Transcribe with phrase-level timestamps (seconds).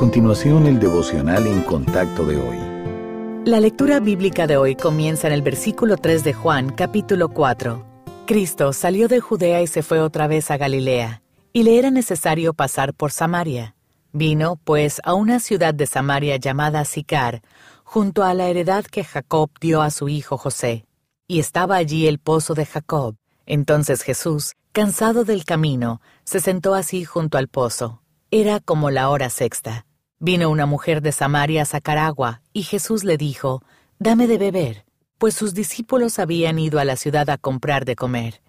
[0.00, 2.56] continuación el devocional en contacto de hoy.
[3.44, 7.84] La lectura bíblica de hoy comienza en el versículo 3 de Juan, capítulo 4.
[8.26, 11.20] Cristo salió de Judea y se fue otra vez a Galilea,
[11.52, 13.76] y le era necesario pasar por Samaria.
[14.10, 17.42] Vino, pues, a una ciudad de Samaria llamada Sicar,
[17.84, 20.86] junto a la heredad que Jacob dio a su hijo José.
[21.28, 23.16] Y estaba allí el pozo de Jacob.
[23.44, 28.00] Entonces Jesús, cansado del camino, se sentó así junto al pozo.
[28.30, 29.84] Era como la hora sexta.
[30.22, 33.62] Vino una mujer de Samaria a sacar agua, y Jesús le dijo,
[33.98, 34.84] Dame de beber,
[35.16, 38.42] pues sus discípulos habían ido a la ciudad a comprar de comer.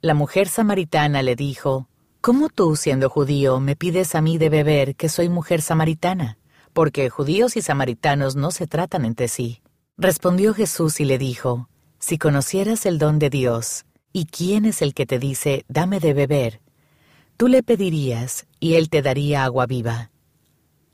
[0.00, 1.88] La mujer samaritana le dijo,
[2.20, 6.38] ¿Cómo tú, siendo judío, me pides a mí de beber que soy mujer samaritana?
[6.72, 9.62] Porque judíos y samaritanos no se tratan entre sí.
[9.98, 11.68] Respondió Jesús y le dijo,
[11.98, 16.14] Si conocieras el don de Dios, y quién es el que te dice, dame de
[16.14, 16.60] beber,
[17.36, 20.12] tú le pedirías, y él te daría agua viva.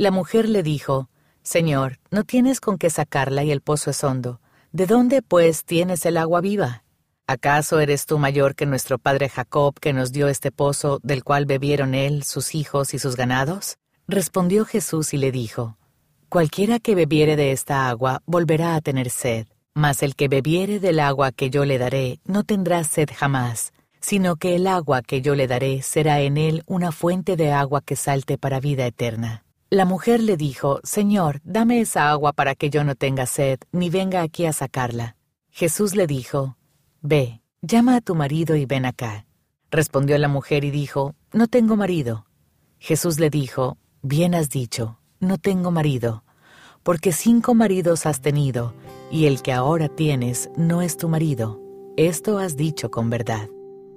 [0.00, 1.10] La mujer le dijo,
[1.42, 4.40] Señor, no tienes con qué sacarla y el pozo es hondo.
[4.70, 6.84] ¿De dónde, pues, tienes el agua viva?
[7.26, 11.46] ¿Acaso eres tú mayor que nuestro padre Jacob, que nos dio este pozo, del cual
[11.46, 13.76] bebieron él, sus hijos y sus ganados?
[14.06, 15.76] Respondió Jesús y le dijo,
[16.28, 21.00] Cualquiera que bebiere de esta agua volverá a tener sed, mas el que bebiere del
[21.00, 25.34] agua que yo le daré no tendrá sed jamás, sino que el agua que yo
[25.34, 29.42] le daré será en él una fuente de agua que salte para vida eterna.
[29.70, 33.90] La mujer le dijo, Señor, dame esa agua para que yo no tenga sed, ni
[33.90, 35.16] venga aquí a sacarla.
[35.50, 36.56] Jesús le dijo,
[37.02, 39.26] Ve, llama a tu marido y ven acá.
[39.70, 42.24] Respondió la mujer y dijo, No tengo marido.
[42.78, 46.24] Jesús le dijo, Bien has dicho, no tengo marido,
[46.82, 48.72] porque cinco maridos has tenido,
[49.10, 51.60] y el que ahora tienes no es tu marido.
[51.98, 53.50] Esto has dicho con verdad.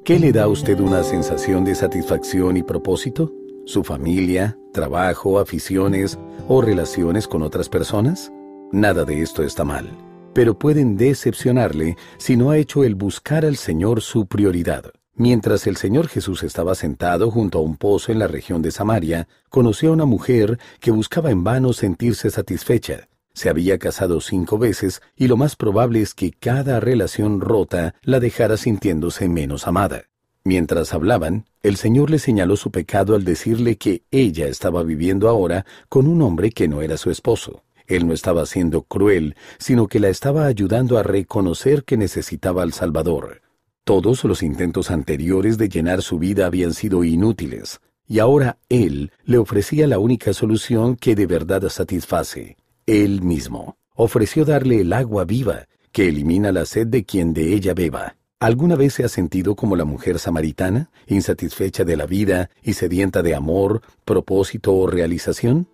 [0.04, 3.32] ¿Qué le da a usted una sensación de satisfacción y propósito?
[3.72, 8.32] Su familia, trabajo, aficiones o relaciones con otras personas?
[8.72, 9.90] Nada de esto está mal,
[10.34, 14.92] pero pueden decepcionarle si no ha hecho el buscar al Señor su prioridad.
[15.16, 19.28] Mientras el Señor Jesús estaba sentado junto a un pozo en la región de Samaria,
[19.50, 23.08] conoció a una mujer que buscaba en vano sentirse satisfecha.
[23.34, 28.20] Se había casado cinco veces y lo más probable es que cada relación rota la
[28.20, 30.06] dejara sintiéndose menos amada.
[30.44, 35.66] Mientras hablaban, el Señor le señaló su pecado al decirle que ella estaba viviendo ahora
[35.90, 37.64] con un hombre que no era su esposo.
[37.88, 42.74] Él no estaba siendo cruel, sino que la estaba ayudando a reconocer que necesitaba al
[42.74, 43.42] Salvador.
[43.84, 49.38] Todos los intentos anteriores de llenar su vida habían sido inútiles, y ahora Él le
[49.38, 53.78] ofrecía la única solución que de verdad satisface, Él mismo.
[53.96, 58.16] Ofreció darle el agua viva, que elimina la sed de quien de ella beba.
[58.42, 63.22] ¿Alguna vez se ha sentido como la mujer samaritana, insatisfecha de la vida y sedienta
[63.22, 65.68] de amor, propósito o realización?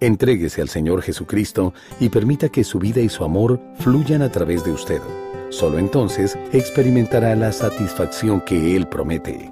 [0.00, 4.64] Entréguese al Señor Jesucristo y permita que su vida y su amor fluyan a través
[4.64, 5.02] de usted.
[5.50, 9.50] Solo entonces experimentará la satisfacción que Él promete.